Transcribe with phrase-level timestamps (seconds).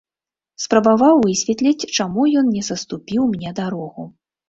[0.63, 4.13] Спрабаваў высветліць, чаму ён не саступіў мне дарогу.